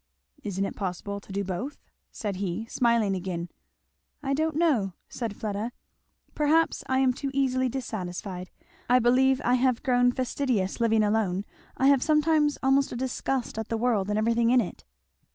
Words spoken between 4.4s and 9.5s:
know," said Fleda, "perhaps I am too easily dissatisfied I believe